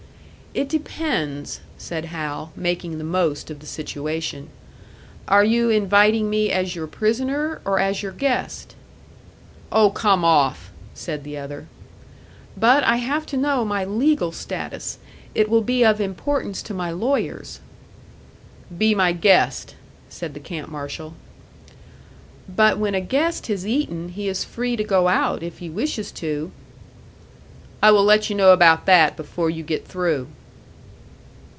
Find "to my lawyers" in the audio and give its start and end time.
16.63-17.61